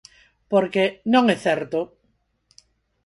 Porque 0.51 0.83
¡non 1.13 1.25
é 1.35 1.37
certo! 1.45 1.79